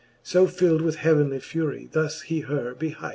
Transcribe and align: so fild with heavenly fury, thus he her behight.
so 0.23 0.47
fild 0.47 0.81
with 0.81 0.95
heavenly 0.95 1.39
fury, 1.39 1.87
thus 1.93 2.23
he 2.23 2.39
her 2.39 2.73
behight. 2.73 3.09